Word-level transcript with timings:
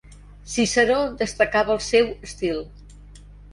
Ciceró 0.53 0.97
destacava 1.19 1.77
el 1.77 1.83
seu 1.91 2.11
estil. 2.31 2.61